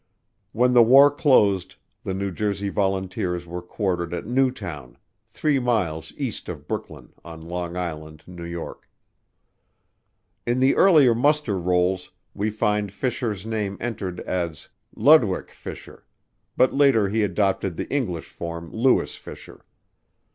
When 0.51 0.73
the 0.73 0.81
war 0.81 1.11
closed 1.11 1.75
the 2.03 2.15
New 2.15 2.31
Jersey 2.31 2.69
Volunteers 2.69 3.45
were 3.45 3.61
quartered 3.61 4.15
at 4.15 4.25
Newtown, 4.25 4.97
three 5.27 5.59
miles 5.59 6.11
east 6.17 6.49
of 6.49 6.67
Brooklyn, 6.67 7.13
on 7.23 7.43
Long 7.43 7.77
Island, 7.77 8.23
N.Y. 8.27 8.73
In 10.47 10.59
the 10.59 10.75
earlier 10.75 11.13
muster 11.13 11.55
rolls 11.59 12.13
we 12.33 12.49
find 12.49 12.91
Fisher's 12.91 13.45
name 13.45 13.77
entered 13.79 14.19
as 14.21 14.69
Lodewick 14.95 15.51
Fischer, 15.51 16.03
but 16.57 16.73
later 16.73 17.07
he 17.07 17.21
adopted 17.21 17.77
the 17.77 17.87
English 17.91 18.29
form 18.29 18.71
Lewis 18.71 19.15
Fisher. 19.15 19.63